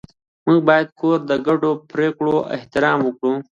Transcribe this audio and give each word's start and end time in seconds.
موږ 0.45 0.59
باید 0.67 0.87
د 0.89 0.91
کورنۍ 0.99 1.21
د 1.29 1.31
ګډو 1.47 1.71
پریکړو 1.91 2.35
احترام 2.55 2.99
وکړو 3.03 3.33